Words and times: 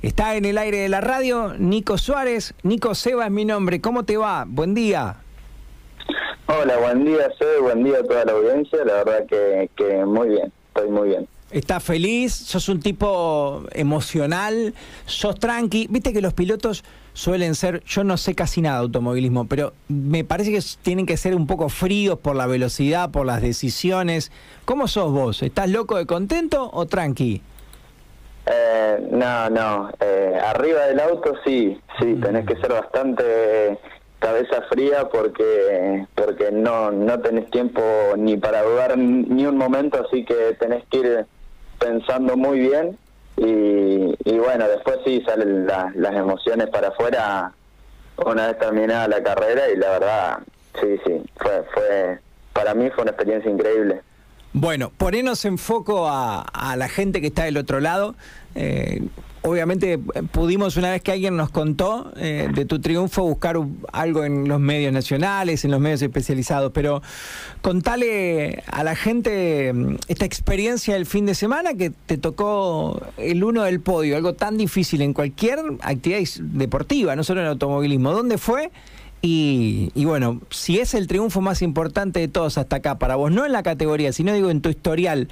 Está 0.00 0.36
en 0.36 0.44
el 0.44 0.58
aire 0.58 0.78
de 0.78 0.88
la 0.88 1.00
radio 1.00 1.54
Nico 1.58 1.98
Suárez. 1.98 2.54
Nico 2.62 2.94
Seba 2.94 3.26
es 3.26 3.32
mi 3.32 3.44
nombre. 3.44 3.80
¿Cómo 3.80 4.04
te 4.04 4.16
va? 4.16 4.44
Buen 4.46 4.72
día. 4.72 5.16
Hola, 6.46 6.76
buen 6.78 7.04
día, 7.04 7.28
Seba. 7.36 7.60
Buen 7.62 7.82
día 7.82 7.98
a 7.98 8.04
toda 8.04 8.24
la 8.24 8.32
audiencia. 8.32 8.84
La 8.84 9.04
verdad 9.04 9.26
que, 9.26 9.68
que 9.76 10.04
muy 10.04 10.28
bien. 10.28 10.52
Estoy 10.68 10.90
muy 10.90 11.08
bien. 11.08 11.28
¿Estás 11.50 11.82
feliz? 11.82 12.32
¿Sos 12.32 12.68
un 12.68 12.78
tipo 12.78 13.64
emocional? 13.72 14.74
¿Sos 15.06 15.36
tranqui? 15.40 15.88
Viste 15.90 16.12
que 16.12 16.20
los 16.20 16.34
pilotos 16.34 16.84
suelen 17.14 17.56
ser, 17.56 17.82
yo 17.84 18.04
no 18.04 18.16
sé 18.18 18.36
casi 18.36 18.60
nada 18.60 18.76
de 18.76 18.82
automovilismo, 18.82 19.48
pero 19.48 19.72
me 19.88 20.22
parece 20.22 20.52
que 20.52 20.62
tienen 20.82 21.06
que 21.06 21.16
ser 21.16 21.34
un 21.34 21.48
poco 21.48 21.68
fríos 21.70 22.18
por 22.18 22.36
la 22.36 22.46
velocidad, 22.46 23.10
por 23.10 23.26
las 23.26 23.42
decisiones. 23.42 24.30
¿Cómo 24.64 24.86
sos 24.86 25.10
vos? 25.10 25.42
¿Estás 25.42 25.70
loco 25.70 25.96
de 25.96 26.06
contento 26.06 26.70
o 26.72 26.86
tranqui? 26.86 27.42
Eh, 28.50 29.08
no, 29.10 29.50
no. 29.50 29.90
Eh, 30.00 30.38
arriba 30.42 30.86
del 30.86 31.00
auto 31.00 31.34
sí, 31.44 31.78
sí, 31.98 32.06
mm. 32.06 32.20
tenés 32.22 32.46
que 32.46 32.56
ser 32.56 32.72
bastante 32.72 33.78
cabeza 34.18 34.62
fría 34.70 35.08
porque 35.08 36.06
porque 36.14 36.50
no 36.50 36.90
no 36.90 37.20
tenés 37.20 37.48
tiempo 37.50 37.80
ni 38.16 38.36
para 38.36 38.62
dudar 38.62 38.96
ni 38.96 39.46
un 39.46 39.56
momento, 39.56 40.04
así 40.04 40.24
que 40.24 40.56
tenés 40.58 40.84
que 40.90 40.98
ir 40.98 41.26
pensando 41.78 42.36
muy 42.36 42.58
bien 42.58 42.98
y, 43.36 44.38
bueno, 44.38 44.66
después 44.66 44.98
sí 45.04 45.22
salen 45.24 45.66
las 45.66 46.14
emociones 46.14 46.68
para 46.70 46.88
afuera 46.88 47.52
una 48.26 48.48
vez 48.48 48.58
terminada 48.58 49.06
la 49.06 49.22
carrera 49.22 49.70
y 49.70 49.76
la 49.76 49.90
verdad, 49.90 50.38
sí, 50.80 50.98
sí, 51.06 51.22
fue, 51.36 51.62
fue 51.72 52.18
para 52.52 52.74
mí 52.74 52.90
fue 52.90 53.02
una 53.02 53.12
experiencia 53.12 53.48
increíble. 53.48 54.02
Bueno, 54.60 54.90
ponernos 54.96 55.44
en 55.44 55.56
foco 55.56 56.08
a, 56.08 56.40
a 56.40 56.74
la 56.74 56.88
gente 56.88 57.20
que 57.20 57.28
está 57.28 57.44
del 57.44 57.58
otro 57.58 57.78
lado. 57.78 58.16
Eh, 58.56 59.06
obviamente 59.42 59.92
eh, 59.92 60.22
pudimos 60.32 60.76
una 60.76 60.90
vez 60.90 61.00
que 61.00 61.12
alguien 61.12 61.36
nos 61.36 61.50
contó 61.50 62.12
eh, 62.16 62.48
de 62.52 62.64
tu 62.64 62.80
triunfo 62.80 63.22
buscar 63.22 63.56
algo 63.92 64.24
en 64.24 64.48
los 64.48 64.58
medios 64.58 64.92
nacionales, 64.92 65.64
en 65.64 65.70
los 65.70 65.78
medios 65.78 66.02
especializados, 66.02 66.72
pero 66.72 67.02
contale 67.62 68.64
a 68.66 68.82
la 68.82 68.96
gente 68.96 69.72
mm, 69.72 69.94
esta 70.08 70.24
experiencia 70.24 70.94
del 70.94 71.06
fin 71.06 71.24
de 71.24 71.36
semana 71.36 71.74
que 71.74 71.90
te 71.90 72.18
tocó 72.18 73.00
el 73.16 73.44
uno 73.44 73.62
del 73.62 73.78
podio, 73.78 74.16
algo 74.16 74.34
tan 74.34 74.56
difícil 74.56 75.02
en 75.02 75.12
cualquier 75.12 75.60
actividad 75.82 76.28
deportiva, 76.40 77.14
no 77.14 77.22
solo 77.22 77.42
en 77.42 77.46
automovilismo. 77.46 78.10
¿Dónde 78.10 78.38
fue? 78.38 78.72
Y, 79.20 79.90
y, 79.94 80.04
bueno, 80.04 80.40
si 80.50 80.78
es 80.78 80.94
el 80.94 81.06
triunfo 81.08 81.40
más 81.40 81.62
importante 81.62 82.20
de 82.20 82.28
todos 82.28 82.56
hasta 82.56 82.76
acá, 82.76 82.98
para 82.98 83.16
vos, 83.16 83.32
no 83.32 83.44
en 83.44 83.52
la 83.52 83.62
categoría, 83.62 84.12
sino 84.12 84.32
digo 84.32 84.50
en 84.50 84.60
tu 84.60 84.68
historial, 84.68 85.28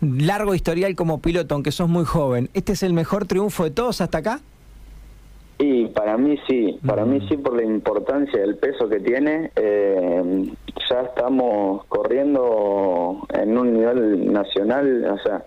largo 0.00 0.54
historial 0.54 0.94
como 0.94 1.20
piloto, 1.20 1.54
aunque 1.54 1.72
sos 1.72 1.88
muy 1.88 2.04
joven, 2.04 2.50
¿este 2.54 2.72
es 2.72 2.82
el 2.82 2.92
mejor 2.92 3.26
triunfo 3.26 3.64
de 3.64 3.70
todos 3.70 4.00
hasta 4.00 4.18
acá? 4.18 4.40
Y 5.58 5.86
para 5.86 6.18
mí 6.18 6.38
sí, 6.46 6.78
para 6.84 7.06
mí 7.06 7.26
sí 7.28 7.36
por 7.38 7.56
la 7.56 7.64
importancia 7.64 8.40
del 8.40 8.56
peso 8.56 8.88
que 8.88 9.00
tiene. 9.00 9.50
Eh, 9.56 10.52
ya 10.90 11.00
estamos 11.00 11.84
corriendo 11.86 13.26
en 13.32 13.56
un 13.56 13.72
nivel 13.72 14.32
nacional, 14.32 15.06
o 15.06 15.18
sea, 15.22 15.44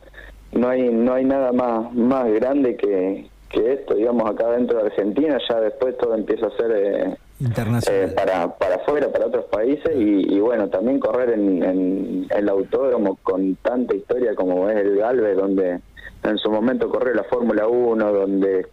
no 0.52 0.68
hay 0.68 0.90
no 0.90 1.14
hay 1.14 1.26
nada 1.26 1.52
más 1.52 1.94
más 1.94 2.26
grande 2.32 2.76
que, 2.76 3.28
que 3.50 3.74
esto, 3.74 3.94
digamos, 3.94 4.28
acá 4.28 4.50
dentro 4.50 4.80
de 4.80 4.88
Argentina. 4.88 5.38
Ya 5.48 5.60
después 5.60 5.96
todo 5.98 6.16
empieza 6.16 6.48
a 6.48 6.58
ser 6.58 6.72
eh, 6.72 7.18
Eh, 7.42 8.14
para, 8.18 8.54
para 8.58 8.76
afuera, 8.76 9.10
para 9.14 9.28
otros 9.28 9.46
países 9.46 9.96
y, 9.96 10.38
bueno, 10.40 10.68
también 10.68 11.00
correr 11.00 11.30
en, 11.30 12.28
el 12.30 12.50
autódromo 12.50 13.18
con 13.24 13.56
tanta 13.56 13.96
historia 13.96 14.36
como 14.36 14.70
es 14.70 14.76
el 14.76 14.98
Galvez, 14.98 15.38
donde 15.38 15.80
en 16.24 16.38
su 16.38 16.52
momento 16.52 16.90
corrió 16.90 17.14
la 17.14 17.24
Fórmula 17.24 17.66
1, 17.66 18.12
donde 18.12 18.68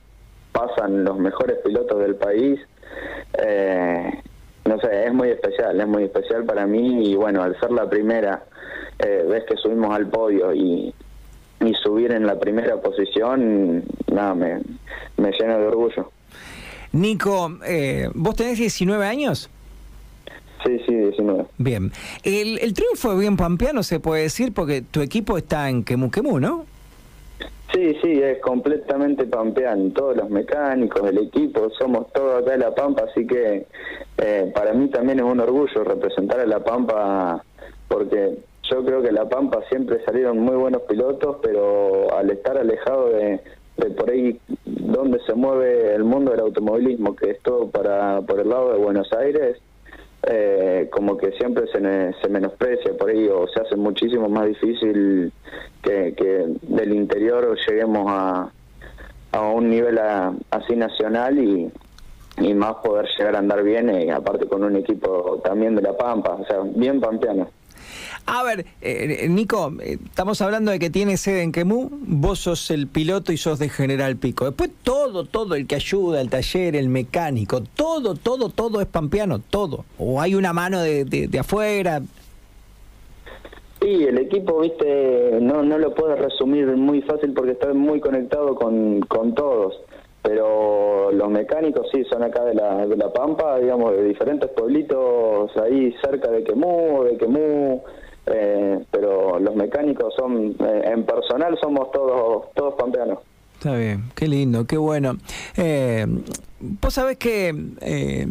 pasan 0.51 1.05
los 1.05 1.17
mejores 1.17 1.59
pilotos 1.65 2.01
del 2.01 2.17
país. 2.17 2.59
Eh, 3.39 4.23
no 4.65 4.81
sé, 4.81 5.07
es 5.07 5.15
muy 5.15 5.29
especial, 5.29 5.81
es 5.81 5.87
muy 5.87 6.05
especial 6.05 6.45
para 6.45 6.67
mí 6.67 7.13
y 7.13 7.15
bueno, 7.15 7.45
al 7.45 7.59
ser 7.61 7.71
la 7.71 7.89
primera 7.89 8.43
eh, 8.99 9.25
vez 9.29 9.45
que 9.45 9.57
subimos 9.57 9.95
al 9.95 10.09
podio 10.09 10.53
y, 10.53 10.93
y 11.61 11.75
subir 11.75 12.11
en 12.11 12.27
la 12.27 12.37
primera 12.37 12.81
posición, 12.81 13.85
nada, 14.11 14.35
me, 14.35 14.61
me 15.19 15.31
llena 15.31 15.57
de 15.57 15.67
orgullo. 15.69 16.11
Nico, 16.93 17.59
eh, 17.67 18.09
¿vos 18.15 18.37
tenés 18.37 18.59
19 18.59 19.07
años? 19.07 19.51
Sí, 20.65 20.81
sí, 20.87 20.95
19. 20.95 21.45
Bien. 21.59 21.93
El, 22.23 22.59
el 22.59 22.75
triunfo 22.75 23.13
de 23.13 23.21
bien 23.21 23.37
pampeano 23.37 23.83
se 23.83 24.01
puede 24.01 24.23
decir 24.23 24.53
porque 24.53 24.83
tu 24.83 25.01
equipo 25.01 25.37
está 25.39 25.69
en 25.69 25.85
Quemu 25.85 26.11
Quemu, 26.11 26.41
¿no? 26.41 26.67
Sí, 27.73 27.97
sí, 28.03 28.23
es 28.23 28.39
completamente 28.39 29.25
pampeano. 29.25 29.91
Todos 29.93 30.17
los 30.17 30.31
mecánicos, 30.31 31.09
el 31.09 31.19
equipo, 31.19 31.69
somos 31.79 32.11
todos 32.13 32.43
acá 32.43 32.53
de 32.53 32.59
La 32.59 32.75
Pampa, 32.75 33.05
así 33.11 33.27
que 33.27 33.67
eh, 34.19 34.53
para 34.55 34.73
mí 34.73 34.89
también 34.89 35.19
es 35.19 35.25
un 35.25 35.41
orgullo 35.41 35.85
representar 35.85 36.41
a 36.41 36.47
La 36.47 36.65
Pampa 36.65 37.45
porque 37.89 38.39
yo 38.71 38.85
creo 38.85 39.03
que 39.03 39.13
La 39.13 39.29
Pampa 39.29 39.61
siempre 39.69 40.03
salieron 40.05 40.39
muy 40.39 40.57
buenos 40.57 40.83
pilotos, 40.83 41.37
pero 41.43 42.17
al 42.17 42.31
estar 42.31 42.57
alejado 42.57 43.11
de, 43.11 43.41
de 43.77 43.91
por 43.91 44.11
ahí 44.11 44.41
donde 44.97 45.21
se 45.21 45.35
mueve 45.35 45.95
el 45.95 46.05
mundo 46.05 46.31
del 46.33 46.41
automovilismo, 46.41 47.15
que 47.15 47.31
es 47.31 47.41
todo 47.41 47.69
para 47.69 48.21
por 48.23 48.41
el 48.41 48.49
lado 48.49 48.73
de 48.73 48.79
Buenos 48.79 49.13
Aires, 49.13 49.59
eh, 50.29 50.89
como 50.91 51.17
que 51.17 51.33
siempre 51.33 51.67
se, 51.69 52.29
menosprecia 52.29 52.97
por 52.97 53.11
ahí 53.11 53.29
o 53.29 53.47
se 53.49 53.61
hace 53.61 53.77
muchísimo 53.77 54.29
más 54.29 54.47
difícil 54.47 55.33
que, 55.83 56.47
del 56.63 56.95
interior 56.95 57.57
lleguemos 57.69 58.07
a, 58.09 58.51
a 59.33 59.41
un 59.41 59.71
nivel 59.71 59.99
así 60.51 60.75
nacional 60.75 61.39
y, 61.39 61.71
y 62.39 62.55
más 62.55 62.75
poder 62.77 63.09
llegar 63.17 63.37
a 63.37 63.39
andar 63.39 63.63
bien, 63.63 63.91
y 63.91 64.11
aparte 64.11 64.47
con 64.47 64.65
un 64.65 64.77
equipo 64.77 65.41
también 65.45 65.75
de 65.75 65.83
La 65.83 65.97
Pampa, 65.97 66.39
o 66.41 66.47
sea, 66.47 66.61
bien 66.75 67.01
pampeano. 67.01 67.49
A 68.27 68.43
ver, 68.43 68.67
eh, 68.83 69.29
Nico, 69.29 69.73
eh, 69.81 69.99
estamos 70.05 70.43
hablando 70.43 70.73
de 70.73 70.81
que 70.81 70.91
tiene 70.91 71.17
sede 71.17 71.43
en 71.43 71.53
Quemú, 71.53 71.91
vos 71.93 72.41
sos 72.41 72.73
el 72.73 72.89
piloto 72.89 73.33
y 73.33 73.37
sos 73.37 73.61
de 73.61 73.69
General 73.69 74.17
Pico. 74.17 74.47
Después 74.47 74.71
todo, 74.83 75.25
todo 75.25 75.55
el 75.55 75.69
que 75.69 75.77
ayuda, 75.77 76.21
el 76.21 76.29
taller, 76.29 76.75
el 76.75 76.89
mecánico, 76.89 77.63
todo, 77.77 78.17
todo, 78.17 78.49
todo 78.49 78.81
es 78.81 78.89
pampeano, 78.89 79.39
todo. 79.39 79.85
O 79.97 80.21
hay 80.21 80.35
una 80.35 80.53
mano 80.53 80.81
de, 80.83 81.05
de, 81.05 81.39
afuera. 81.39 82.03
Sí, 83.81 84.05
el 84.05 84.19
equipo, 84.19 84.61
viste, 84.61 85.39
no, 85.41 85.63
no 85.63 85.79
lo 85.79 85.95
puedo 85.95 86.17
resumir 86.17 86.67
muy 86.77 87.03
fácil 87.03 87.33
porque 87.33 87.53
está 87.53 87.73
muy 87.73 88.01
conectado 88.01 88.57
con, 88.57 89.01
con 89.03 89.35
todos 89.35 89.75
pero 90.23 91.13
los 91.13 91.29
mecánicos 91.29 91.87
sí 91.93 92.03
son 92.11 92.25
acá 92.25 92.45
de 92.45 92.55
la, 92.55 92.85
de 92.85 92.97
la 92.97 93.13
Pampa, 93.13 93.61
digamos, 93.61 93.93
de 93.93 94.03
diferentes 94.03 94.51
pueblitos 94.51 95.57
ahí 95.57 95.95
cerca 96.05 96.29
de 96.33 96.43
Quemú, 96.43 97.05
de 97.05 97.17
Quemú, 97.17 97.85
eh, 98.27 98.85
pero 98.91 99.39
los 99.39 99.55
mecánicos 99.55 100.15
son, 100.15 100.57
eh, 100.59 100.83
en 100.93 101.05
personal 101.05 101.59
somos 101.61 101.91
todos, 101.93 102.53
todos 102.55 102.75
pampeanos. 102.75 103.19
Está 103.55 103.75
bien, 103.75 104.11
qué 104.15 104.29
lindo, 104.29 104.67
qué 104.67 104.77
bueno. 104.77 105.17
Eh, 105.57 106.07
vos 106.61 106.93
sabés 106.93 107.17
que 107.17 107.55
eh, 107.81 108.27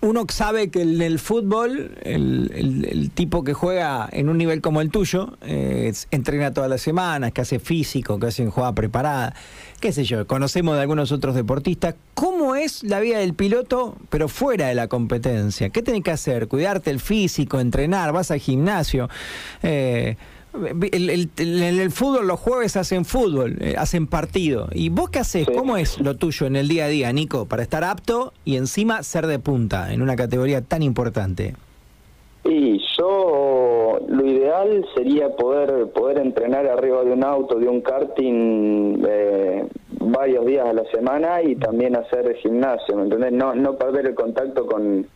uno 0.00 0.24
sabe 0.28 0.70
que 0.70 0.82
en 0.82 1.02
el 1.02 1.18
fútbol, 1.18 1.96
el, 2.02 3.10
tipo 3.14 3.44
que 3.44 3.52
juega 3.52 4.08
en 4.10 4.28
un 4.28 4.38
nivel 4.38 4.60
como 4.60 4.80
el 4.80 4.90
tuyo, 4.90 5.34
eh, 5.42 5.92
entrena 6.10 6.52
todas 6.52 6.70
las 6.70 6.80
semanas, 6.80 7.32
que 7.32 7.42
hace 7.42 7.58
físico, 7.58 8.18
que 8.18 8.28
hace 8.28 8.46
jugada 8.46 8.74
preparada, 8.74 9.34
qué 9.80 9.92
sé 9.92 10.04
yo, 10.04 10.26
conocemos 10.26 10.76
de 10.76 10.82
algunos 10.82 11.12
otros 11.12 11.34
deportistas. 11.34 11.94
¿Cómo 12.14 12.31
es 12.64 12.82
la 12.82 13.00
vida 13.00 13.18
del 13.18 13.34
piloto, 13.34 13.96
pero 14.10 14.28
fuera 14.28 14.68
de 14.68 14.74
la 14.74 14.88
competencia? 14.88 15.70
¿Qué 15.70 15.82
tenés 15.82 16.02
que 16.02 16.10
hacer? 16.10 16.48
¿Cuidarte 16.48 16.90
el 16.90 17.00
físico, 17.00 17.60
entrenar, 17.60 18.12
vas 18.12 18.30
al 18.30 18.38
gimnasio? 18.38 19.08
Eh, 19.62 20.16
el, 20.92 21.30
el, 21.38 21.90
fútbol 21.90 22.26
los 22.26 22.38
jueves 22.38 22.76
hacen 22.76 23.04
fútbol, 23.04 23.56
eh, 23.60 23.74
hacen 23.78 24.06
partido. 24.06 24.68
¿Y 24.72 24.90
vos 24.90 25.10
qué 25.10 25.20
haces? 25.20 25.46
¿Cómo 25.48 25.76
es 25.76 25.98
lo 26.00 26.16
tuyo 26.16 26.46
en 26.46 26.56
el 26.56 26.68
día 26.68 26.84
a 26.84 26.88
día, 26.88 27.12
Nico, 27.12 27.46
para 27.46 27.62
estar 27.62 27.84
apto 27.84 28.32
y 28.44 28.56
encima 28.56 29.02
ser 29.02 29.26
de 29.26 29.38
punta 29.38 29.92
en 29.92 30.02
una 30.02 30.16
categoría 30.16 30.60
tan 30.60 30.82
importante? 30.82 31.54
Y 32.44 32.80
yo 32.98 34.00
lo 34.08 34.26
ideal 34.26 34.84
sería 34.94 35.30
poder 35.36 35.90
poder 35.92 36.18
entrenar 36.18 36.66
arriba 36.66 37.04
de 37.04 37.12
un 37.12 37.24
auto, 37.24 37.58
de 37.58 37.68
un 37.68 37.80
karting 37.80 39.04
eh, 39.08 39.68
varios 40.10 40.46
días 40.46 40.66
a 40.66 40.72
la 40.72 40.84
semana 40.90 41.42
y 41.42 41.56
también 41.56 41.96
hacer 41.96 42.34
gimnasio, 42.36 42.96
¿me 42.96 43.04
entendés? 43.04 43.32
No, 43.32 43.54
no 43.54 43.76
perder 43.76 44.06
el 44.06 44.14
contacto 44.14 44.66
con, 44.66 45.06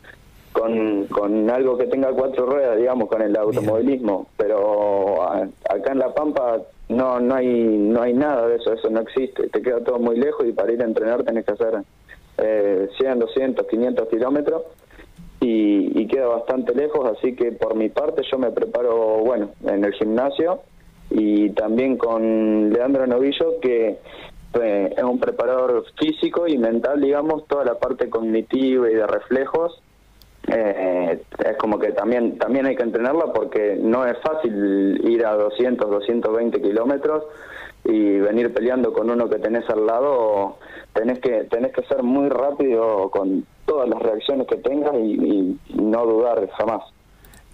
con, 0.53 1.06
con 1.06 1.50
algo 1.50 1.77
que 1.77 1.87
tenga 1.87 2.12
cuatro 2.12 2.47
ruedas, 2.47 2.77
digamos, 2.77 3.09
con 3.09 3.23
el 3.23 3.37
automovilismo, 3.37 4.29
pero 4.37 5.23
acá 5.23 5.93
en 5.93 5.99
La 5.99 6.15
Pampa 6.15 6.59
no 6.88 7.19
no 7.19 7.35
hay 7.35 7.49
no 7.49 8.03
hay 8.03 8.15
nada 8.15 8.47
de 8.47 8.56
eso, 8.56 8.73
eso 8.73 8.88
no 8.91 9.00
existe, 9.00 9.49
te 9.49 9.61
queda 9.61 9.83
todo 9.83 9.99
muy 9.99 10.17
lejos 10.17 10.47
y 10.47 10.53
para 10.53 10.73
ir 10.73 10.81
a 10.83 10.85
entrenar 10.85 11.25
tenés 11.25 11.44
que 11.44 11.53
hacer 11.53 11.83
eh, 12.38 12.88
100, 12.99 13.19
200, 13.19 13.67
500 13.67 14.09
kilómetros 14.09 14.62
y, 15.41 16.00
y 16.00 16.06
queda 16.06 16.27
bastante 16.29 16.75
lejos, 16.75 17.05
así 17.17 17.35
que 17.35 17.53
por 17.53 17.75
mi 17.75 17.88
parte 17.88 18.23
yo 18.31 18.38
me 18.38 18.50
preparo, 18.50 19.19
bueno, 19.19 19.50
en 19.65 19.85
el 19.85 19.93
gimnasio 19.94 20.61
y 21.11 21.50
también 21.50 21.97
con 21.97 22.71
Leandro 22.73 23.06
Novillo 23.06 23.61
que 23.61 23.99
es 24.62 25.03
un 25.03 25.19
preparador 25.19 25.85
físico 25.99 26.47
y 26.47 26.58
mental, 26.58 27.00
digamos, 27.00 27.47
toda 27.47 27.64
la 27.64 27.79
parte 27.79 28.08
cognitiva 28.08 28.91
y 28.91 28.94
de 28.94 29.06
reflejos. 29.06 29.82
Eh, 30.49 31.23
es 31.44 31.56
como 31.56 31.79
que 31.79 31.91
también 31.91 32.38
también 32.38 32.67
hay 32.67 32.76
que 32.76 32.85
entrenarla 32.85 33.32
porque 33.32 33.76
no 33.81 34.06
es 34.06 34.17
fácil 34.20 35.00
ir 35.05 35.26
a 35.26 35.35
200, 35.35 35.91
220 35.91 36.62
kilómetros 36.62 37.25
y 37.82 38.19
venir 38.19 38.55
peleando 38.55 38.93
con 38.93 39.11
uno 39.11 39.29
que 39.29 39.38
tenés 39.38 39.69
al 39.70 39.87
lado, 39.87 40.59
tenés 40.93 41.19
que 41.19 41.44
tenés 41.44 41.73
que 41.73 41.82
ser 41.85 42.02
muy 42.05 42.29
rápido 42.29 43.11
con 43.11 43.44
todas 43.64 43.88
las 43.88 44.00
reacciones 44.00 44.47
que 44.47 44.56
tengas 44.56 44.94
y 44.94 45.59
no 45.75 46.06
dudar 46.06 46.49
jamás. 46.50 46.95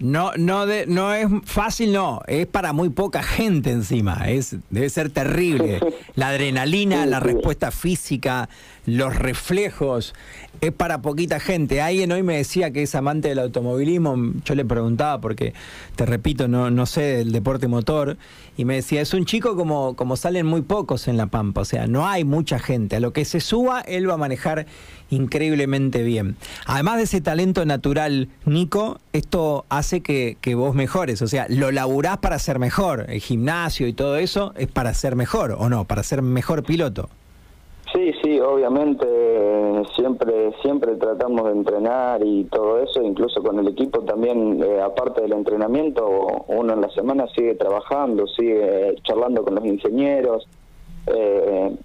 No, 0.02 0.32
no, 0.36 0.66
de, 0.66 0.86
no 0.88 1.14
es 1.14 1.28
fácil, 1.44 1.92
no, 1.92 2.22
es 2.26 2.48
para 2.48 2.72
muy 2.72 2.88
poca 2.88 3.22
gente 3.22 3.70
encima, 3.70 4.28
es, 4.28 4.56
debe 4.68 4.90
ser 4.90 5.10
terrible. 5.10 5.78
La 6.16 6.30
adrenalina, 6.30 7.06
la 7.06 7.20
respuesta 7.20 7.70
física, 7.70 8.48
los 8.84 9.16
reflejos, 9.16 10.12
es 10.60 10.72
para 10.72 11.00
poquita 11.00 11.40
gente. 11.40 11.80
Alguien 11.80 12.12
hoy 12.12 12.22
me 12.22 12.36
decía 12.36 12.70
que 12.70 12.82
es 12.82 12.94
amante 12.94 13.28
del 13.28 13.38
automovilismo, 13.38 14.16
yo 14.44 14.54
le 14.54 14.64
preguntaba 14.64 15.20
porque, 15.20 15.54
te 15.96 16.04
repito, 16.04 16.48
no, 16.48 16.70
no 16.70 16.84
sé 16.84 17.00
del 17.00 17.32
deporte 17.32 17.66
motor, 17.68 18.18
y 18.56 18.64
me 18.64 18.74
decía, 18.74 19.00
es 19.00 19.14
un 19.14 19.24
chico 19.24 19.56
como, 19.56 19.96
como 19.96 20.16
salen 20.16 20.46
muy 20.46 20.62
pocos 20.62 21.08
en 21.08 21.16
La 21.16 21.26
Pampa, 21.26 21.62
o 21.62 21.64
sea, 21.64 21.86
no 21.86 22.06
hay 22.06 22.24
mucha 22.24 22.58
gente, 22.58 22.96
a 22.96 23.00
lo 23.00 23.12
que 23.12 23.24
se 23.24 23.40
suba, 23.40 23.80
él 23.80 24.08
va 24.08 24.14
a 24.14 24.18
manejar 24.18 24.66
increíblemente 25.10 26.02
bien. 26.02 26.36
Además 26.66 26.96
de 26.96 27.02
ese 27.04 27.20
talento 27.20 27.64
natural, 27.64 28.28
Nico, 28.44 29.00
esto 29.12 29.64
hace 29.68 29.91
que, 30.00 30.36
que 30.40 30.54
vos 30.54 30.74
mejores, 30.74 31.20
o 31.22 31.26
sea, 31.26 31.46
lo 31.48 31.70
laburás 31.70 32.18
para 32.18 32.38
ser 32.38 32.58
mejor, 32.58 33.06
el 33.08 33.20
gimnasio 33.20 33.86
y 33.86 33.92
todo 33.92 34.16
eso 34.16 34.54
es 34.56 34.68
para 34.68 34.94
ser 34.94 35.16
mejor, 35.16 35.56
¿o 35.58 35.68
no? 35.68 35.84
Para 35.84 36.02
ser 36.02 36.22
mejor 36.22 36.62
piloto. 36.62 37.08
Sí, 37.92 38.10
sí, 38.22 38.40
obviamente 38.40 39.06
siempre 39.94 40.52
siempre 40.62 40.96
tratamos 40.96 41.44
de 41.44 41.52
entrenar 41.52 42.24
y 42.24 42.44
todo 42.44 42.78
eso, 42.82 43.02
incluso 43.02 43.42
con 43.42 43.58
el 43.58 43.68
equipo 43.68 44.00
también, 44.00 44.62
eh, 44.62 44.80
aparte 44.80 45.20
del 45.20 45.32
entrenamiento, 45.32 46.08
uno 46.48 46.72
en 46.72 46.80
la 46.80 46.88
semana 46.90 47.26
sigue 47.36 47.54
trabajando, 47.54 48.26
sigue 48.28 48.94
charlando 49.02 49.44
con 49.44 49.56
los 49.56 49.64
ingenieros, 49.66 50.48
eh, 51.06 51.76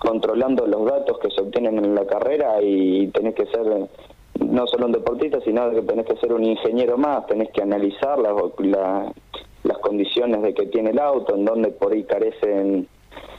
controlando 0.00 0.66
los 0.66 0.84
datos 0.86 1.18
que 1.20 1.30
se 1.30 1.40
obtienen 1.40 1.78
en 1.84 1.94
la 1.94 2.06
carrera 2.06 2.60
y 2.60 3.06
tenés 3.08 3.36
que 3.36 3.46
ser 3.46 3.88
no 4.54 4.66
solo 4.68 4.86
un 4.86 4.92
deportista, 4.92 5.40
sino 5.40 5.70
que 5.70 5.82
tenés 5.82 6.06
que 6.06 6.16
ser 6.16 6.32
un 6.32 6.44
ingeniero 6.44 6.96
más, 6.96 7.26
tenés 7.26 7.50
que 7.50 7.62
analizar 7.62 8.18
las 8.18 9.78
condiciones 9.78 10.42
de 10.42 10.54
que 10.54 10.66
tiene 10.66 10.90
el 10.90 10.98
auto, 11.00 11.34
en 11.34 11.44
dónde 11.44 11.70
por 11.70 11.92
ahí 11.92 12.04
carecen 12.04 12.86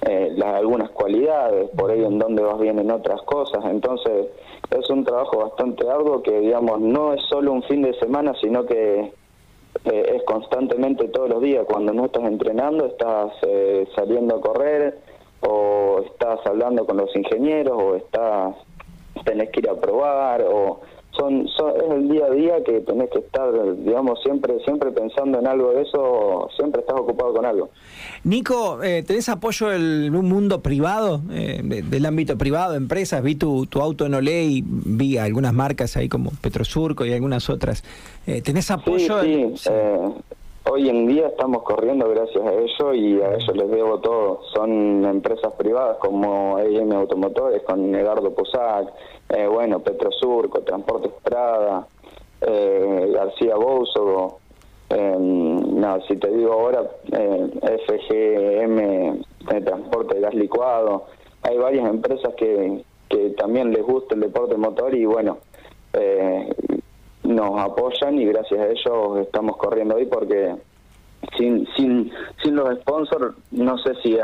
eh, 0.08 0.36
algunas 0.44 0.90
cualidades, 0.92 1.70
por 1.70 1.90
ahí 1.90 2.04
en 2.04 2.20
donde 2.20 2.44
vas 2.44 2.60
bien 2.60 2.80
en 2.80 2.92
otras 2.92 3.22
cosas. 3.22 3.64
Entonces 3.66 4.28
es 4.70 4.90
un 4.90 5.06
trabajo 5.06 5.38
bastante 5.38 5.90
arduo 5.90 6.22
que, 6.22 6.40
digamos, 6.40 6.82
no 6.82 7.14
es 7.14 7.22
solo 7.30 7.54
un 7.54 7.64
fin 7.64 7.82
de 7.82 7.94
semana, 7.94 8.34
sino 8.42 8.66
que 8.66 9.14
eh, 9.86 10.12
es 10.16 10.24
constantemente 10.24 11.08
todos 11.08 11.30
los 11.30 11.42
días. 11.42 11.66
Cuando 11.66 11.94
no 11.94 12.06
estás 12.06 12.24
entrenando, 12.26 12.88
estás 12.88 13.32
eh, 13.44 13.88
saliendo 13.96 14.36
a 14.36 14.42
correr 14.42 15.00
o 15.42 16.02
estás 16.06 16.40
hablando 16.46 16.86
con 16.86 16.98
los 16.98 17.16
ingenieros 17.16 17.74
o 17.74 17.96
estás 17.96 18.56
tenés 19.24 19.50
que 19.50 19.62
ir 19.62 19.70
a 19.70 19.76
probar 19.76 20.44
o 20.44 20.82
son, 21.18 21.46
es 21.48 21.92
el 21.92 22.10
día 22.10 22.26
a 22.26 22.30
día 22.30 22.64
que 22.64 22.82
tenés 22.82 23.10
que 23.10 23.20
estar, 23.20 23.52
digamos, 23.84 24.20
siempre 24.24 24.60
siempre 24.64 24.92
pensando 24.92 25.40
en 25.40 25.48
algo 25.48 25.72
de 25.72 25.84
eso, 25.84 26.50
siempre 26.56 26.82
estás 26.82 27.00
ocupado 27.00 27.34
con 27.34 27.46
algo. 27.46 27.70
Nico, 28.24 28.84
eh, 28.84 29.04
¿tenés 29.04 29.30
apoyo 29.30 29.72
en 29.72 30.16
un 30.16 30.28
mundo 30.28 30.62
privado, 30.62 31.22
eh, 31.32 31.62
del 31.64 32.06
ámbito 32.06 32.38
privado, 32.38 32.76
empresas? 32.76 33.22
Vi 33.24 33.36
tu, 33.36 33.66
tu 33.68 33.82
auto 33.82 34.06
en 34.06 34.14
Olé 34.16 34.44
y 34.46 34.64
vi 34.66 35.18
algunas 35.18 35.54
marcas 35.54 35.96
ahí 35.98 36.10
como 36.10 36.32
Petrosurco 36.42 37.06
y 37.06 37.14
algunas 37.14 37.50
otras. 37.50 37.84
Eh, 38.28 38.42
¿Tenés 38.42 38.72
apoyo? 38.72 39.22
Sí, 39.22 39.54
sí. 39.56 39.70
Eh, 39.72 40.10
hoy 40.70 40.90
en 40.90 41.08
día 41.08 41.28
estamos 41.28 41.64
corriendo 41.64 42.10
gracias 42.10 42.44
a 42.46 42.54
ellos 42.54 42.96
y 42.96 43.22
a 43.22 43.36
ellos 43.36 43.56
les 43.56 43.70
debo 43.70 44.00
todo. 44.00 44.42
Son 44.54 45.06
empresas 45.06 45.54
privadas 45.54 45.98
como 45.98 46.60
EM 46.60 46.92
Automotores, 46.92 47.62
con 47.64 47.94
Edgardo 47.94 48.34
Posac, 48.34 48.92
eh, 49.30 49.48
bueno, 49.48 49.80
Petrosurco, 49.80 50.62
Transporte 50.62 51.10
Prada, 51.24 51.88
eh, 52.42 53.12
García 53.14 53.56
Bouzo, 53.56 54.40
eh, 54.90 55.16
no, 55.20 56.02
si 56.08 56.16
te 56.18 56.30
digo 56.30 56.54
ahora, 56.54 56.84
eh, 57.12 57.50
FGM, 57.88 59.64
Transporte 59.64 60.16
de 60.16 60.22
Gas 60.22 60.36
Licuado, 60.36 61.06
hay 61.42 61.58
varias 61.58 61.88
empresas 61.90 62.34
que, 62.36 62.84
que 63.10 63.30
también 63.32 63.72
les 63.72 63.84
gusta 63.84 64.16
el 64.16 64.22
deporte 64.22 64.58
motor 64.58 64.96
y 64.96 65.06
bueno, 65.06 65.38
nos 67.26 67.60
apoyan 67.60 68.20
y 68.20 68.26
gracias 68.26 68.60
a 68.60 68.68
ellos 68.68 69.20
estamos 69.20 69.58
corriendo 69.58 69.96
hoy 69.96 70.06
porque 70.06 70.56
sin 71.38 71.68
sin 71.76 72.12
sin 72.42 72.56
los 72.56 72.80
sponsors 72.80 73.36
no 73.52 73.78
sé 73.80 73.96
si 74.04 74.18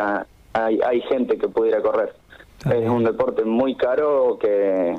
hay, 0.54 0.80
hay 0.82 1.02
gente 1.02 1.38
que 1.38 1.48
pudiera 1.48 1.82
correr. 1.82 2.14
Es 2.66 2.88
un 2.88 3.04
deporte 3.04 3.44
muy 3.44 3.76
caro 3.76 4.38
que, 4.40 4.96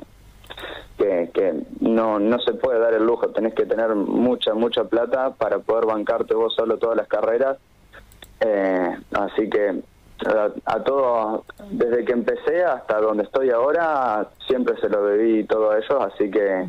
que, 0.99 1.63
no, 1.81 2.19
no 2.19 2.39
se 2.41 2.55
puede 2.55 2.81
dar 2.81 2.95
el 2.95 3.05
lujo, 3.05 3.29
tenés 3.29 3.55
que 3.55 3.67
tener 3.67 3.95
mucha, 3.95 4.55
mucha 4.55 4.85
plata 4.85 5.31
para 5.31 5.61
poder 5.61 5.87
bancarte 5.87 6.35
vos 6.35 6.55
solo 6.55 6.79
todas 6.79 6.97
las 6.97 7.07
carreras. 7.07 7.59
Eh, 8.41 8.97
así 9.13 9.49
que 9.49 9.81
a, 10.65 10.81
todo, 10.81 11.45
desde 11.71 12.05
que 12.05 12.13
empecé 12.13 12.65
hasta 12.65 13.01
donde 13.01 13.25
estoy 13.25 13.51
ahora, 13.51 14.29
siempre 14.47 14.77
se 14.81 14.89
lo 14.89 15.05
debí 15.07 15.45
todo 15.45 15.71
a 15.71 15.79
ellos, 15.79 16.13
así 16.13 16.31
que 16.31 16.67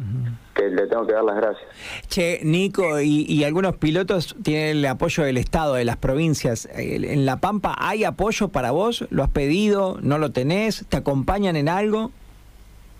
que 0.54 0.70
le 0.70 0.88
tengo 0.88 1.06
que 1.06 1.14
dar 1.14 1.24
las 1.24 1.36
gracias. 1.36 1.68
Che, 2.08 2.40
Nico, 2.44 3.00
y, 3.02 3.44
algunos 3.44 3.76
pilotos 3.78 4.36
tienen 4.44 4.78
el 4.78 4.86
apoyo 4.86 5.24
del 5.24 5.38
Estado, 5.38 5.76
de 5.76 5.86
las 5.86 5.98
provincias. 5.98 6.68
¿En 6.74 7.26
La 7.26 7.38
Pampa 7.38 7.76
hay 7.78 8.04
apoyo 8.04 8.50
para 8.50 8.72
vos? 8.72 9.06
¿Lo 9.10 9.24
has 9.24 9.30
pedido? 9.30 9.98
¿No 10.02 10.18
lo 10.18 10.32
tenés? 10.32 10.86
¿Te 10.88 10.98
acompañan 10.98 11.56
en 11.56 11.70
algo? 11.70 12.12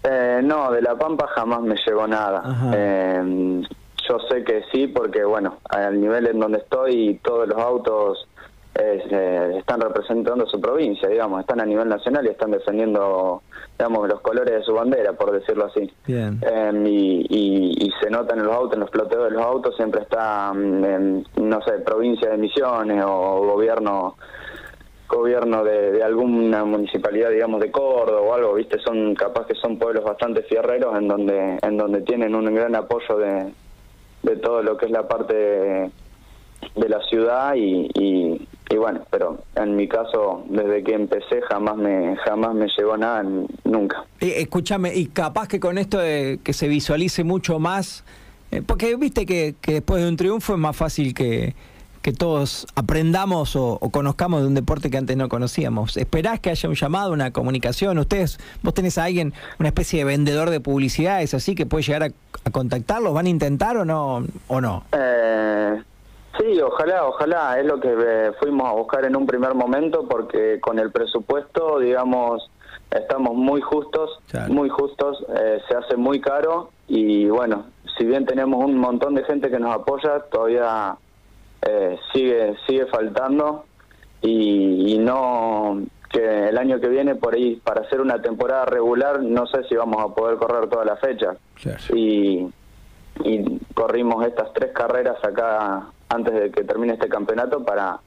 Eh, 0.04 0.42
no, 0.44 0.72
de 0.72 0.82
La 0.82 0.96
Pampa 0.96 1.28
jamás 1.28 1.62
me 1.62 1.76
llegó 1.86 2.08
nada. 2.08 2.74
Eh, 2.76 3.62
yo 4.10 4.18
sé 4.30 4.44
que 4.44 4.64
sí, 4.72 4.88
porque 4.88 5.24
bueno, 5.24 5.60
al 5.70 6.00
nivel 6.00 6.28
en 6.28 6.40
donde 6.40 6.58
estoy, 6.60 7.20
todos 7.24 7.48
los 7.48 7.58
autos 7.58 8.28
eh, 8.76 9.56
están 9.60 9.82
representando 9.82 10.48
su 10.48 10.60
provincia, 10.60 11.08
digamos, 11.08 11.42
están 11.42 11.62
a 11.62 11.66
nivel 11.66 11.88
nacional 11.88 12.26
y 12.26 12.30
están 12.30 12.52
defendiendo, 12.52 13.44
digamos, 13.78 14.08
los 14.08 14.22
colores 14.22 14.54
de 14.54 14.64
su 14.64 14.74
bandera, 14.74 15.14
por 15.14 15.32
decirlo 15.32 15.66
así. 15.66 15.92
Bien. 16.08 16.40
Em, 16.42 16.86
y, 16.88 17.92
se 18.02 18.10
notan 18.10 18.40
en 18.40 18.46
los 18.46 18.56
autos, 18.56 18.74
en 18.74 18.80
los 18.82 18.90
ploteos 18.90 19.26
de 19.26 19.32
los 19.32 19.42
autos, 19.42 19.76
siempre 19.78 20.02
está, 20.02 20.52
mm, 20.52 20.84
en, 20.84 21.26
no 21.38 21.62
sé, 21.62 21.74
provincia 21.86 22.30
de 22.30 22.38
Misiones 22.38 23.04
o 23.06 23.46
gobierno 23.46 24.16
gobierno 25.08 25.64
de, 25.64 26.02
alguna 26.02 26.66
municipalidad 26.66 27.30
digamos 27.30 27.62
de 27.62 27.72
Córdoba 27.72 28.22
o 28.22 28.34
algo 28.34 28.56
viste 28.56 28.80
son 28.80 29.14
capaz 29.14 29.46
que 29.46 29.54
son 29.54 29.78
pueblos 29.78 30.04
bastante 30.04 30.42
fierreros 30.44 30.98
en 30.98 31.08
donde 31.08 31.60
en 31.62 31.78
donde 31.78 32.02
tienen 32.02 32.34
un 32.34 32.46
gran 32.54 32.76
apoyo 32.76 33.18
de, 33.18 33.54
de 34.24 34.36
todo 34.38 34.64
lo 34.64 34.76
que 34.76 34.86
es 34.88 34.92
la 34.92 35.08
parte 35.08 35.36
de, 36.76 36.90
la 36.90 37.00
ciudad 37.04 37.54
y, 37.56 37.92
y 37.94 38.48
bueno, 38.78 39.06
pero 39.10 39.40
en 39.56 39.76
mi 39.76 39.88
caso, 39.88 40.44
desde 40.50 40.84
que 40.84 40.94
empecé 40.94 41.42
jamás 41.50 41.78
me 41.78 42.16
jamás 42.18 42.54
me 42.56 42.68
llegó 42.68 42.98
nada, 42.98 43.24
nunca. 43.64 44.06
escúchame, 44.20 44.96
y 44.96 45.08
capaz 45.08 45.48
que 45.48 45.60
con 45.60 45.78
esto 45.78 46.00
de 46.00 46.40
que 46.44 46.54
se 46.54 46.68
visualice 46.68 47.24
mucho 47.24 47.60
más, 47.60 48.04
eh, 48.52 48.62
porque 48.66 48.96
viste 48.96 49.26
que, 49.26 49.56
que, 49.62 49.74
después 49.74 50.02
de 50.02 50.10
un 50.10 50.18
triunfo 50.18 50.54
es 50.54 50.60
más 50.60 50.76
fácil 50.76 51.14
que, 51.14 51.56
que 52.02 52.12
todos 52.12 52.68
aprendamos 52.76 53.56
o, 53.56 53.80
conozcamos 53.92 54.42
de 54.42 54.48
un 54.48 54.54
deporte 54.54 54.90
que 54.90 54.98
antes 54.98 55.16
no 55.16 55.30
conocíamos. 55.30 55.96
¿Esperás 55.98 56.40
que 56.40 56.50
haya 56.50 56.68
un 56.68 56.76
llamado, 56.76 57.14
una 57.14 57.32
comunicación? 57.32 57.98
¿Ustedes, 57.98 58.40
vos 58.62 58.74
tenés 58.74 58.98
a 58.98 59.06
alguien, 59.06 59.34
una 59.60 59.70
especie 59.70 60.00
de 60.00 60.06
vendedor 60.06 60.50
de 60.50 60.60
publicidades 60.60 61.34
así 61.34 61.56
que 61.56 61.66
puede 61.66 61.84
llegar 61.84 62.04
a, 62.04 62.08
a 62.44 62.50
contactarlos? 62.52 63.14
¿Van 63.14 63.26
a 63.26 63.30
intentar 63.30 63.78
o 63.78 63.86
no? 63.86 64.26
O 64.48 64.62
no? 64.62 64.84
Eh 64.92 65.82
Sí, 66.40 66.60
ojalá, 66.60 67.06
ojalá, 67.06 67.60
es 67.60 67.66
lo 67.66 67.80
que 67.80 67.94
eh, 67.96 68.32
fuimos 68.40 68.68
a 68.68 68.74
buscar 68.74 69.06
en 69.06 69.16
un 69.16 69.28
primer 69.28 69.54
momento 69.54 70.08
porque 70.08 70.60
con 70.60 70.80
el 70.80 70.92
presupuesto, 70.92 71.80
digamos, 71.80 72.50
estamos 72.90 73.36
muy 73.36 73.62
justos, 73.62 74.20
muy 74.50 74.70
justos, 74.70 75.24
eh, 75.36 75.60
se 75.68 75.76
hace 75.76 75.96
muy 75.96 76.20
caro 76.20 76.72
y 76.88 77.28
bueno, 77.28 77.66
si 77.98 78.06
bien 78.06 78.26
tenemos 78.26 78.64
un 78.66 78.78
montón 78.78 79.14
de 79.14 79.24
gente 79.26 79.52
que 79.52 79.60
nos 79.60 79.76
apoya, 79.76 80.22
todavía 80.32 80.96
eh, 81.62 82.00
sigue 82.12 82.56
sigue 82.66 82.88
faltando 82.88 83.66
y, 84.22 84.98
no 85.00 85.82
que 86.10 86.50
el 86.50 86.58
año 86.58 86.80
que 86.80 86.88
viene 86.88 87.16
por 87.16 87.36
ahí 87.36 87.56
para 87.64 87.82
hacer 87.82 88.00
una 88.00 88.22
temporada 88.22 88.66
regular 88.66 89.22
no 89.22 89.48
sé 89.48 89.64
si 89.68 89.76
vamos 89.76 90.04
a 90.04 90.14
poder 90.14 90.38
correr 90.38 90.68
toda 90.70 90.86
la 90.86 90.96
fecha. 90.96 91.36
Y 91.94 92.48
y 93.24 93.60
corrimos 93.74 94.26
estas 94.26 94.52
tres 94.54 94.72
carreras 94.74 95.24
acá 95.24 95.88
antes 96.14 96.34
de 96.34 96.52
que 96.52 96.64
termine 96.64 96.94
este 96.94 97.10
campeonato 97.10 97.64
para 97.64 98.00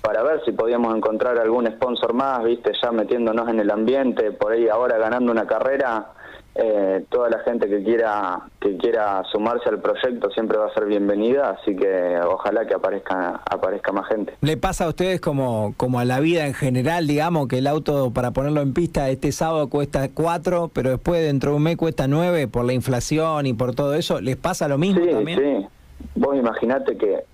para 0.00 0.22
ver 0.22 0.44
si 0.44 0.52
podíamos 0.52 0.94
encontrar 0.94 1.38
algún 1.38 1.66
sponsor 1.66 2.12
más, 2.12 2.44
viste, 2.44 2.72
ya 2.82 2.92
metiéndonos 2.92 3.48
en 3.48 3.58
el 3.58 3.70
ambiente, 3.70 4.32
por 4.32 4.52
ahí 4.52 4.68
ahora 4.68 4.98
ganando 4.98 5.32
una 5.32 5.46
carrera, 5.46 6.08
eh, 6.56 7.06
toda 7.08 7.30
la 7.30 7.38
gente 7.40 7.68
que 7.68 7.82
quiera 7.82 8.42
que 8.60 8.76
quiera 8.76 9.22
sumarse 9.32 9.68
al 9.68 9.80
proyecto 9.80 10.30
siempre 10.30 10.56
va 10.56 10.66
a 10.66 10.74
ser 10.74 10.84
bienvenida, 10.84 11.56
así 11.58 11.74
que 11.74 12.20
ojalá 12.20 12.66
que 12.66 12.74
aparezca 12.74 13.40
aparezca 13.50 13.92
más 13.92 14.06
gente. 14.08 14.34
¿Le 14.40 14.56
pasa 14.56 14.84
a 14.84 14.88
ustedes 14.88 15.20
como, 15.20 15.74
como 15.76 15.98
a 15.98 16.04
la 16.04 16.20
vida 16.20 16.46
en 16.46 16.54
general, 16.54 17.06
digamos, 17.06 17.48
que 17.48 17.58
el 17.58 17.66
auto 17.66 18.12
para 18.12 18.30
ponerlo 18.30 18.60
en 18.60 18.72
pista 18.72 19.08
este 19.08 19.32
sábado 19.32 19.68
cuesta 19.68 20.08
cuatro, 20.12 20.70
pero 20.72 20.90
después 20.90 21.24
dentro 21.24 21.52
de 21.52 21.56
un 21.56 21.62
mes 21.62 21.76
cuesta 21.76 22.06
nueve 22.06 22.46
por 22.46 22.64
la 22.64 22.74
inflación 22.74 23.46
y 23.46 23.54
por 23.54 23.74
todo 23.74 23.94
eso? 23.94 24.20
¿Les 24.20 24.36
pasa 24.36 24.68
lo 24.68 24.78
mismo 24.78 25.02
sí, 25.02 25.10
también? 25.10 25.38
Sí, 25.40 25.66
vos 26.14 26.36
imaginate 26.36 26.96
que, 26.96 27.24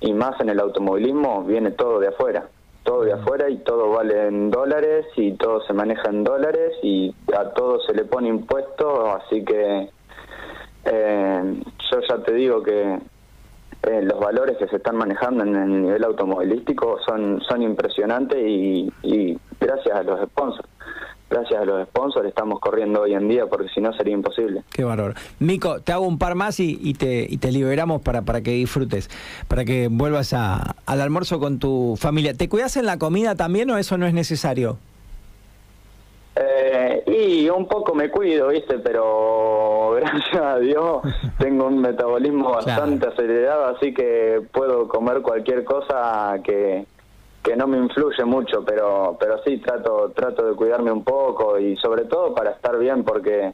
y 0.00 0.12
más 0.12 0.40
en 0.40 0.50
el 0.50 0.60
automovilismo, 0.60 1.44
viene 1.44 1.70
todo 1.72 1.98
de 2.00 2.08
afuera. 2.08 2.48
Todo 2.84 3.02
de 3.02 3.12
afuera 3.12 3.50
y 3.50 3.58
todo 3.58 3.90
vale 3.90 4.28
en 4.28 4.50
dólares 4.50 5.06
y 5.16 5.32
todo 5.32 5.62
se 5.66 5.72
maneja 5.72 6.08
en 6.08 6.24
dólares 6.24 6.72
y 6.82 7.14
a 7.36 7.50
todo 7.50 7.80
se 7.80 7.92
le 7.92 8.04
pone 8.04 8.28
impuesto, 8.28 9.14
así 9.16 9.44
que 9.44 9.90
eh, 10.84 11.62
yo 11.90 12.00
ya 12.08 12.22
te 12.22 12.32
digo 12.32 12.62
que 12.62 12.98
eh, 13.82 14.02
los 14.02 14.18
valores 14.18 14.56
que 14.56 14.68
se 14.68 14.76
están 14.76 14.96
manejando 14.96 15.44
en 15.44 15.54
el 15.54 15.82
nivel 15.82 16.04
automovilístico 16.04 16.98
son, 17.06 17.42
son 17.42 17.62
impresionantes 17.62 18.38
y, 18.38 18.90
y 19.02 19.38
gracias 19.60 19.94
a 19.94 20.02
los 20.02 20.20
sponsors 20.30 20.68
gracias 21.30 21.60
a 21.60 21.64
los 21.64 21.86
sponsors 21.88 22.28
estamos 22.28 22.60
corriendo 22.60 23.02
hoy 23.02 23.14
en 23.14 23.28
día 23.28 23.46
porque 23.46 23.68
si 23.68 23.80
no 23.80 23.92
sería 23.92 24.14
imposible. 24.14 24.62
Qué 24.70 24.84
valor. 24.84 25.14
Mico, 25.38 25.80
te 25.80 25.92
hago 25.92 26.06
un 26.06 26.18
par 26.18 26.34
más 26.34 26.60
y, 26.60 26.78
y, 26.80 26.94
te, 26.94 27.26
y 27.28 27.38
te 27.38 27.52
liberamos 27.52 28.02
para, 28.02 28.22
para 28.22 28.40
que 28.40 28.52
disfrutes, 28.52 29.10
para 29.48 29.64
que 29.64 29.88
vuelvas 29.88 30.32
a, 30.32 30.76
al 30.86 31.00
almuerzo 31.00 31.38
con 31.38 31.58
tu 31.58 31.96
familia. 31.98 32.34
¿Te 32.34 32.48
cuidas 32.48 32.76
en 32.76 32.86
la 32.86 32.98
comida 32.98 33.34
también 33.34 33.70
o 33.70 33.78
eso 33.78 33.98
no 33.98 34.06
es 34.06 34.14
necesario? 34.14 34.78
Eh, 36.40 37.02
y 37.06 37.48
un 37.50 37.66
poco 37.66 37.94
me 37.94 38.10
cuido, 38.10 38.48
¿viste? 38.48 38.78
Pero 38.78 39.92
gracias 39.96 40.40
a 40.42 40.58
Dios 40.58 41.02
tengo 41.38 41.66
un 41.66 41.80
metabolismo 41.80 42.50
bastante 42.54 42.98
claro. 43.06 43.12
acelerado, 43.12 43.76
así 43.76 43.92
que 43.92 44.42
puedo 44.52 44.88
comer 44.88 45.22
cualquier 45.22 45.64
cosa 45.64 46.34
que 46.44 46.86
que 47.42 47.56
no 47.56 47.66
me 47.66 47.78
influye 47.78 48.24
mucho, 48.24 48.64
pero 48.64 49.16
pero 49.18 49.42
sí 49.44 49.58
trato 49.58 50.12
trato 50.14 50.46
de 50.46 50.54
cuidarme 50.54 50.90
un 50.90 51.04
poco 51.04 51.58
y 51.58 51.76
sobre 51.76 52.04
todo 52.04 52.34
para 52.34 52.50
estar 52.50 52.78
bien 52.78 53.04
porque 53.04 53.52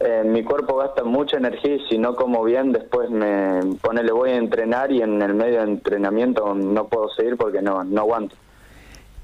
eh, 0.00 0.22
mi 0.24 0.44
cuerpo 0.44 0.76
gasta 0.76 1.02
mucha 1.04 1.38
energía 1.38 1.76
y 1.76 1.88
si 1.88 1.98
no 1.98 2.14
como 2.14 2.44
bien 2.44 2.72
después 2.72 3.10
me 3.10 3.60
pone 3.80 4.02
le 4.02 4.12
voy 4.12 4.30
a 4.30 4.36
entrenar 4.36 4.92
y 4.92 5.02
en 5.02 5.20
el 5.22 5.34
medio 5.34 5.58
de 5.58 5.72
entrenamiento 5.72 6.54
no 6.54 6.86
puedo 6.88 7.08
seguir 7.10 7.36
porque 7.36 7.62
no 7.62 7.84
no 7.84 8.00
aguanto. 8.02 8.36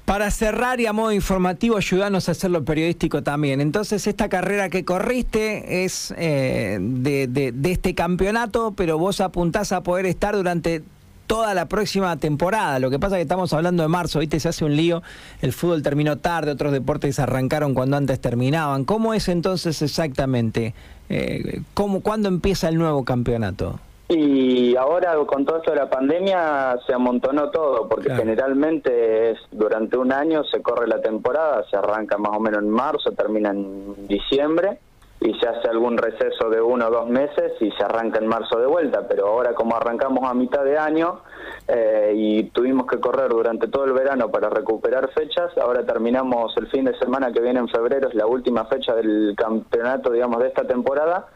Para 0.05 0.31
cerrar 0.31 0.81
y 0.81 0.85
a 0.85 0.91
modo 0.91 1.13
informativo, 1.13 1.77
ayudarnos 1.77 2.27
a 2.27 2.33
hacerlo 2.33 2.65
periodístico 2.65 3.23
también. 3.23 3.61
Entonces, 3.61 4.05
esta 4.05 4.27
carrera 4.27 4.67
que 4.67 4.83
corriste 4.83 5.85
es 5.85 6.13
eh, 6.17 6.77
de, 6.81 7.27
de, 7.27 7.53
de 7.53 7.71
este 7.71 7.95
campeonato, 7.95 8.73
pero 8.75 8.97
vos 8.97 9.21
apuntás 9.21 9.71
a 9.71 9.81
poder 9.81 10.05
estar 10.05 10.35
durante 10.35 10.83
toda 11.27 11.53
la 11.53 11.67
próxima 11.67 12.17
temporada. 12.17 12.79
Lo 12.79 12.89
que 12.89 12.99
pasa 12.99 13.15
es 13.15 13.19
que 13.19 13.23
estamos 13.23 13.53
hablando 13.53 13.83
de 13.83 13.89
marzo, 13.89 14.19
¿viste? 14.19 14.39
Se 14.39 14.49
hace 14.49 14.65
un 14.65 14.75
lío. 14.75 15.01
El 15.41 15.53
fútbol 15.53 15.83
terminó 15.83 16.17
tarde, 16.17 16.51
otros 16.51 16.71
deportes 16.71 17.19
arrancaron 17.19 17.73
cuando 17.73 17.97
antes 17.97 18.19
terminaban. 18.19 18.85
¿Cómo 18.85 19.13
es 19.13 19.27
entonces 19.27 19.81
exactamente? 19.81 20.73
Eh, 21.09 21.61
¿cómo, 21.73 22.01
¿Cuándo 22.01 22.29
empieza 22.29 22.69
el 22.69 22.77
nuevo 22.77 23.03
campeonato? 23.03 23.79
Y 24.09 24.75
ahora 24.75 25.15
con 25.25 25.45
todo 25.45 25.57
esto 25.57 25.71
de 25.71 25.77
la 25.77 25.89
pandemia 25.89 26.77
se 26.85 26.93
amontonó 26.93 27.49
todo, 27.49 27.87
porque 27.87 28.07
claro. 28.07 28.21
generalmente 28.21 29.31
es 29.31 29.39
durante 29.51 29.97
un 29.97 30.11
año 30.11 30.43
se 30.43 30.61
corre 30.61 30.87
la 30.87 31.01
temporada, 31.01 31.63
se 31.69 31.77
arranca 31.77 32.17
más 32.17 32.35
o 32.35 32.39
menos 32.39 32.61
en 32.61 32.69
marzo, 32.69 33.11
termina 33.13 33.51
en 33.51 34.07
diciembre 34.07 34.77
y 35.23 35.33
se 35.39 35.47
hace 35.47 35.69
algún 35.69 35.97
receso 35.97 36.49
de 36.49 36.61
uno 36.61 36.87
o 36.87 36.91
dos 36.91 37.09
meses 37.09 37.53
y 37.61 37.71
se 37.71 37.83
arranca 37.83 38.19
en 38.19 38.27
marzo 38.27 38.59
de 38.59 38.67
vuelta, 38.67 39.07
pero 39.07 39.27
ahora 39.27 39.53
como 39.53 39.75
arrancamos 39.75 40.29
a 40.29 40.33
mitad 40.33 40.65
de 40.65 40.77
año 40.77 41.21
eh, 41.65 42.11
y 42.13 42.43
tuvimos 42.49 42.87
que 42.87 42.99
correr 42.99 43.29
durante 43.29 43.69
todo 43.69 43.85
el 43.85 43.93
verano 43.93 44.29
para 44.29 44.49
recuperar 44.49 45.09
fechas, 45.13 45.57
ahora 45.57 45.85
terminamos 45.85 46.53
el 46.57 46.67
fin 46.67 46.83
de 46.83 46.97
semana 46.99 47.31
que 47.31 47.39
viene 47.39 47.61
en 47.61 47.69
febrero, 47.69 48.09
es 48.09 48.15
la 48.15 48.27
última 48.27 48.65
fecha 48.65 48.93
del 48.95 49.33
campeonato, 49.37 50.11
digamos, 50.11 50.41
de 50.41 50.49
esta 50.49 50.67
temporada, 50.67 51.27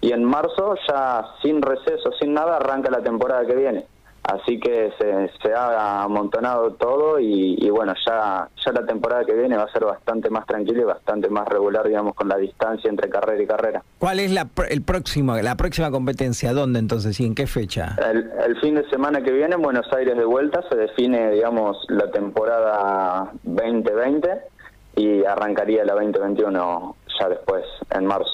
y 0.00 0.12
en 0.12 0.24
marzo 0.24 0.76
ya 0.88 1.26
sin 1.42 1.60
receso, 1.60 2.12
sin 2.18 2.32
nada, 2.32 2.56
arranca 2.56 2.90
la 2.90 3.02
temporada 3.02 3.44
que 3.44 3.54
viene 3.54 3.93
así 4.24 4.58
que 4.58 4.92
se, 4.98 5.30
se 5.42 5.54
ha 5.54 6.02
amontonado 6.02 6.72
todo 6.72 7.20
y, 7.20 7.56
y, 7.58 7.70
bueno, 7.70 7.94
ya, 8.06 8.48
ya 8.64 8.72
la 8.72 8.86
temporada 8.86 9.24
que 9.24 9.34
viene 9.34 9.56
va 9.56 9.64
a 9.64 9.72
ser 9.72 9.84
bastante 9.84 10.30
más 10.30 10.46
tranquila 10.46 10.82
y 10.82 10.84
bastante 10.84 11.28
más 11.28 11.46
regular, 11.48 11.86
digamos, 11.86 12.14
con 12.14 12.28
la 12.28 12.36
distancia 12.36 12.88
entre 12.88 13.08
carrera 13.08 13.42
y 13.42 13.46
carrera. 13.46 13.82
¿Cuál 13.98 14.20
es 14.20 14.32
la, 14.32 14.48
el 14.68 14.82
próximo, 14.82 15.36
la 15.36 15.56
próxima 15.56 15.90
competencia? 15.90 16.52
¿Dónde 16.52 16.78
entonces 16.78 17.18
y 17.20 17.26
en 17.26 17.34
qué 17.34 17.46
fecha? 17.46 17.96
El, 17.98 18.30
el 18.46 18.60
fin 18.60 18.74
de 18.74 18.88
semana 18.88 19.22
que 19.22 19.30
viene 19.30 19.54
en 19.54 19.62
Buenos 19.62 19.86
Aires 19.92 20.16
de 20.16 20.24
vuelta 20.24 20.62
se 20.70 20.76
define, 20.76 21.30
digamos, 21.30 21.76
la 21.88 22.10
temporada 22.10 23.30
2020 23.42 24.28
y 24.96 25.24
arrancaría 25.24 25.84
la 25.84 25.94
2021 25.94 26.96
ya 27.18 27.28
después, 27.28 27.64
en 27.90 28.06
marzo. 28.06 28.32